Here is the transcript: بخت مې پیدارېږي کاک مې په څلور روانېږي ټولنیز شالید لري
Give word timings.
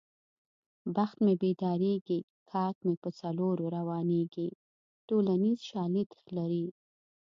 بخت 0.95 1.17
مې 1.25 1.33
پیدارېږي 1.43 2.19
کاک 2.51 2.75
مې 2.85 2.95
په 3.03 3.09
څلور 3.21 3.55
روانېږي 3.77 4.47
ټولنیز 5.07 5.59
شالید 5.71 6.09
لري 6.35 6.65